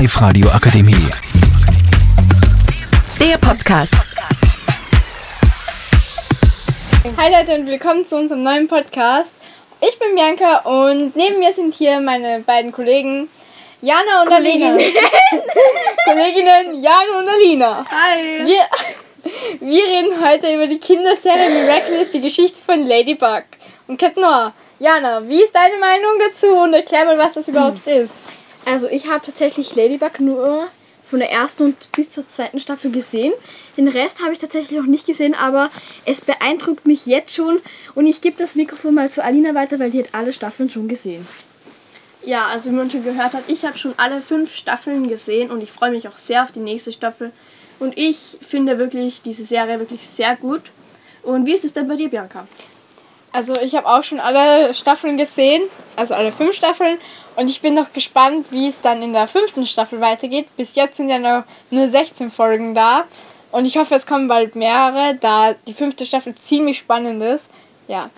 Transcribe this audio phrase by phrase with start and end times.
[0.00, 0.96] Live Radio Akademie.
[3.20, 3.92] Der Podcast.
[7.18, 9.34] Hi Leute und willkommen zu unserem neuen Podcast.
[9.82, 13.28] Ich bin Bianca und neben mir sind hier meine beiden Kollegen
[13.82, 14.78] Jana und Alina.
[16.06, 17.84] Kolleginnen Jana und Alina.
[17.90, 18.46] Hi.
[18.46, 18.62] Wir,
[19.60, 23.42] wir reden heute über die Kinderserie Miraculous, die Geschichte von Ladybug
[23.86, 24.54] und Cat Noir.
[24.78, 28.14] Jana, wie ist deine Meinung dazu und erklär mal, was das überhaupt ist.
[28.64, 30.68] Also ich habe tatsächlich Ladybug nur
[31.10, 33.32] von der ersten und bis zur zweiten Staffel gesehen.
[33.76, 35.70] Den Rest habe ich tatsächlich noch nicht gesehen, aber
[36.06, 37.60] es beeindruckt mich jetzt schon
[37.94, 40.86] und ich gebe das Mikrofon mal zu Alina weiter, weil die hat alle Staffeln schon
[40.86, 41.26] gesehen.
[42.24, 45.62] Ja, also wie man schon gehört hat, ich habe schon alle fünf Staffeln gesehen und
[45.62, 47.32] ich freue mich auch sehr auf die nächste Staffel.
[47.78, 50.62] Und ich finde wirklich diese Serie wirklich sehr gut.
[51.22, 52.46] Und wie ist es denn bei dir, Bianca?
[53.32, 55.62] Also ich habe auch schon alle Staffeln gesehen,
[55.96, 56.98] also alle fünf Staffeln.
[57.36, 60.48] Und ich bin noch gespannt, wie es dann in der fünften Staffel weitergeht.
[60.56, 63.04] Bis jetzt sind ja noch nur 16 Folgen da.
[63.52, 67.48] Und ich hoffe, es kommen bald mehrere, da die fünfte Staffel ziemlich spannend ist.
[67.88, 68.10] Ja.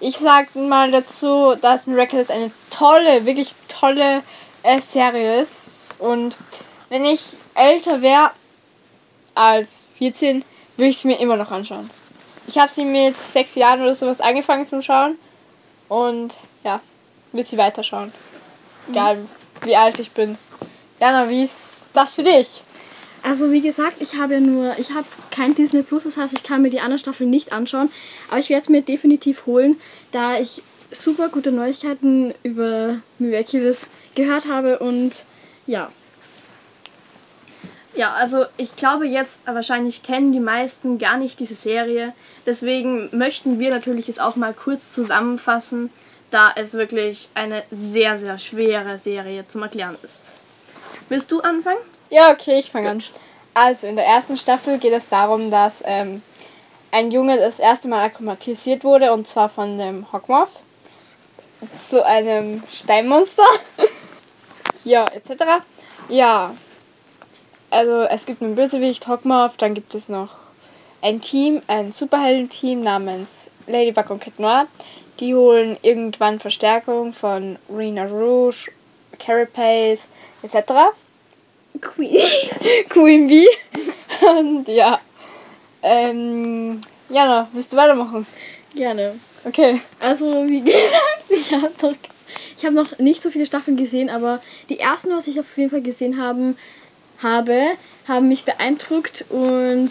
[0.00, 4.22] Ich sag mal dazu, dass Miraculous eine tolle, wirklich tolle
[4.62, 5.90] äh, Serie ist.
[5.98, 6.36] Und
[6.88, 7.20] wenn ich
[7.54, 8.30] älter wäre
[9.34, 10.44] als 14,
[10.76, 11.88] würde ich es mir immer noch anschauen.
[12.46, 15.16] Ich habe sie mit sechs Jahren oder sowas angefangen zu schauen.
[15.88, 16.80] Und ja,
[17.32, 18.12] wird sie weiterschauen.
[18.90, 19.18] Egal
[19.62, 20.36] wie alt ich bin.
[21.00, 21.58] Jana, wie ist
[21.92, 22.62] das für dich?
[23.22, 26.42] Also wie gesagt, ich habe ja nur, ich habe kein Disney Plus, das heißt, ich
[26.42, 27.90] kann mir die anderen Staffeln nicht anschauen,
[28.28, 34.46] aber ich werde es mir definitiv holen, da ich super gute Neuigkeiten über Miraculous gehört
[34.46, 35.24] habe und
[35.66, 35.90] ja.
[37.94, 42.14] Ja, also ich glaube jetzt wahrscheinlich kennen die meisten gar nicht diese Serie.
[42.46, 45.90] Deswegen möchten wir natürlich es auch mal kurz zusammenfassen,
[46.30, 50.32] da es wirklich eine sehr, sehr schwere Serie zum Erklären ist.
[51.10, 51.80] Willst du anfangen?
[52.08, 53.02] Ja, okay, ich fange an.
[53.54, 56.22] Also in der ersten Staffel geht es darum, dass ähm,
[56.90, 60.48] ein Junge das erste Mal akklimatisiert wurde und zwar von dem Hockmoth
[61.88, 63.44] zu einem Steinmonster.
[64.84, 65.64] ja, etc.
[66.08, 66.54] Ja,
[67.72, 70.28] also es gibt einen Bösewicht, Hockmoth, dann gibt es noch
[71.00, 74.68] ein Team, ein Superhelden-Team namens Ladybug und Cat Noir.
[75.20, 78.70] Die holen irgendwann Verstärkung von Rena Rouge,
[79.18, 80.06] Carapace,
[80.42, 80.72] etc.
[81.80, 82.20] Queen.
[82.88, 83.48] Queen Bee.
[84.20, 85.00] Und ja.
[85.82, 88.26] Ähm, Jana, willst du weitermachen?
[88.74, 89.18] Gerne.
[89.44, 89.80] Okay.
[89.98, 91.94] Also wie gesagt, ich habe noch,
[92.56, 95.70] ich hab noch nicht so viele Staffeln gesehen, aber die ersten, was ich auf jeden
[95.70, 96.56] Fall gesehen haben,
[97.22, 97.72] habe,
[98.08, 99.90] haben mich beeindruckt und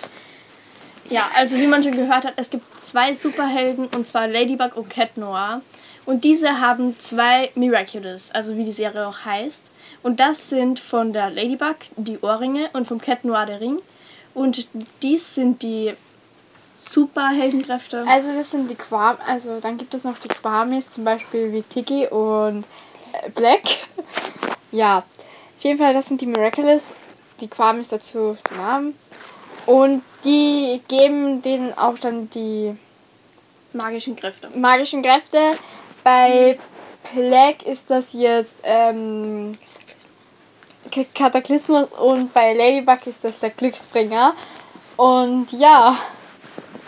[1.10, 4.90] Ja, also wie man schon gehört hat, es gibt zwei Superhelden und zwar Ladybug und
[4.90, 5.62] Cat Noir.
[6.06, 9.70] Und diese haben zwei Miraculous, also wie die Serie auch heißt.
[10.04, 13.80] Und das sind von der Ladybug die Ohrringe und vom Cat Noir der Ring.
[14.34, 14.68] Und
[15.02, 15.94] dies sind die
[16.92, 18.06] Superheldenkräfte.
[18.08, 21.62] Also das sind die Quam, also dann gibt es noch die Quamis, zum Beispiel wie
[21.62, 22.66] Tiki und
[23.14, 23.62] äh, Black.
[24.72, 26.94] ja, auf jeden Fall, das sind die Miraculous.
[27.42, 28.96] Die Quamis dazu die Namen.
[29.66, 32.76] Und die geben denen auch dann die
[33.74, 34.50] magischen Kräfte.
[34.56, 35.58] magischen Kräfte.
[36.04, 36.58] Bei
[37.14, 39.58] Black ist das jetzt ähm,
[41.14, 44.34] Kataklysmus und bei Ladybug ist das der Glücksbringer.
[44.98, 45.98] Und ja,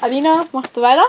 [0.02, 1.06] Alina, machst du weiter?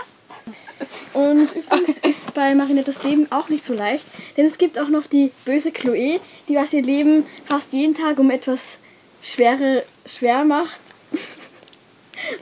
[1.13, 4.05] Und übrigens ist bei Marinettes Leben auch nicht so leicht,
[4.35, 8.19] denn es gibt auch noch die böse Chloe, die was ihr Leben fast jeden Tag
[8.19, 8.79] um etwas
[9.25, 10.81] schwere, schwer macht.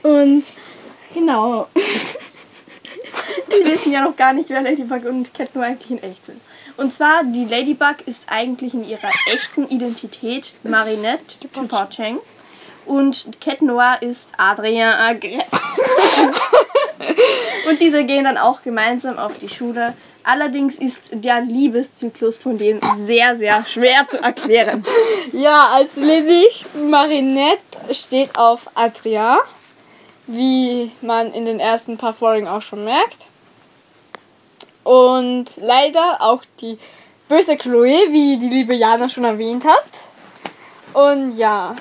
[0.02, 0.44] Und
[1.12, 1.68] genau.
[3.48, 6.40] Die wissen ja noch gar nicht, wer Ladybug und Cat Noir eigentlich in echt sind.
[6.76, 12.18] Und zwar, die Ladybug ist eigentlich in ihrer echten Identität Marinette Duporcheng.
[12.84, 15.46] Und Cat Noir ist Adrien Agrest.
[17.68, 19.94] und diese gehen dann auch gemeinsam auf die Schule.
[20.24, 24.84] Allerdings ist der Liebeszyklus von denen sehr, sehr schwer zu erklären.
[25.32, 27.60] Ja, als Lillich Marinette
[27.92, 29.38] steht auf Adria,
[30.26, 33.18] wie man in den ersten paar Folgen auch schon merkt.
[34.84, 36.78] Und leider auch die
[37.28, 39.84] böse Chloe, wie die liebe Jana schon erwähnt hat.
[40.92, 41.74] Und ja,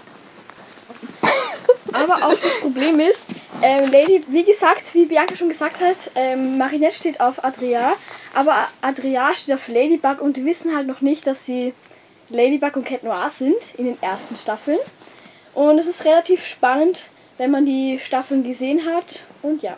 [1.94, 3.28] Aber auch das Problem ist,
[3.64, 7.94] ähm, Lady, wie gesagt, wie Bianca schon gesagt hat, ähm, Marinette steht auf Adria,
[8.34, 11.74] aber Adria steht auf Ladybug und die wissen halt noch nicht, dass sie
[12.30, 14.80] Ladybug und Cat Noir sind in den ersten Staffeln.
[15.54, 17.06] Und es ist relativ spannend,
[17.38, 19.22] wenn man die Staffeln gesehen hat.
[19.42, 19.78] Und ja.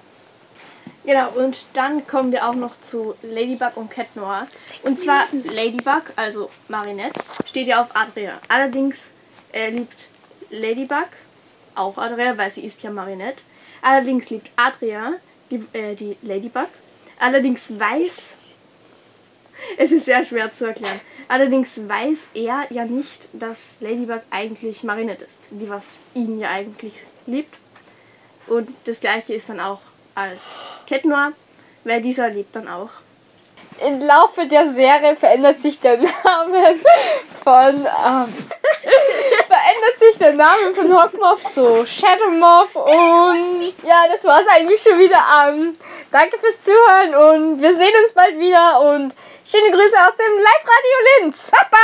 [1.06, 4.48] Genau, und dann kommen wir auch noch zu Ladybug und Cat Noir.
[4.82, 8.40] Und zwar Ladybug, also Marinette, steht ja auf Adria.
[8.48, 9.12] Allerdings
[9.52, 10.08] äh, liebt
[10.50, 11.08] Ladybug
[11.76, 13.44] auch Adria, weil sie ist ja Marinette.
[13.86, 15.14] Allerdings liebt Adria
[15.52, 16.70] die, äh, die Ladybug.
[17.20, 18.32] Allerdings weiß.
[19.78, 21.00] Es ist sehr schwer zu erklären.
[21.30, 26.94] Allerdings weiß er ja nicht, dass Ladybug eigentlich Marinette ist, die was ihn ja eigentlich
[27.26, 27.56] liebt.
[28.48, 29.80] Und das gleiche ist dann auch
[30.14, 30.42] als
[30.88, 31.04] Cat
[31.84, 32.90] weil dieser lebt dann auch.
[33.88, 36.76] Im Laufe der Serie verändert sich der Name
[37.44, 38.34] von ähm,
[39.76, 45.18] verändert sich der Name von Hawkmoth zu Shadowmoth und ja, das war's eigentlich schon wieder.
[45.48, 45.74] Ähm,
[46.12, 49.14] danke fürs Zuhören und wir sehen uns bald wieder und
[49.46, 51.52] schöne Grüße aus dem Live-Radio Linz.
[51.52, 51.78] Papa!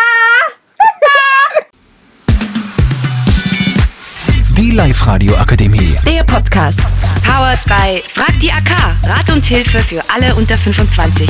[4.58, 5.96] Die Live-Radio Akademie.
[6.06, 6.82] Der Podcast.
[7.26, 8.72] Powered by Frag die AK.
[9.06, 11.28] Rat und Hilfe für alle unter 25.